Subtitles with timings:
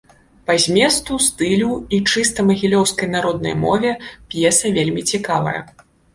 [0.45, 3.93] Па зместу, стылю і чыста магілёўскай народнай мове
[4.35, 5.57] п'еса вельмі цікавая.